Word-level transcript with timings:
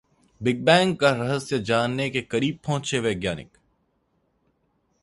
‘big 0.41 0.63
bang’ 0.65 0.95
का 0.95 1.11
रहस्य 1.11 1.59
जानने 1.59 2.09
के 2.09 2.21
करीब 2.21 2.59
पहुंचे 2.65 2.99
वैज्ञानिक 2.99 3.57